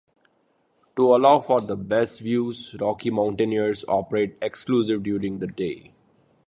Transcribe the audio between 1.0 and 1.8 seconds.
allow for the